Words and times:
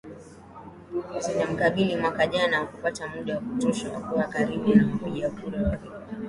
zinamkabili 1.19 1.95
mwaka 1.95 2.27
jana 2.27 2.57
hakupata 2.57 3.07
muda 3.07 3.35
wa 3.35 3.41
kutosha 3.41 3.89
wa 3.91 3.99
kuwa 4.01 4.23
karibu 4.23 4.75
na 4.75 4.87
wapigakura 4.91 5.61
wake 5.63 5.85
wa 5.89 6.01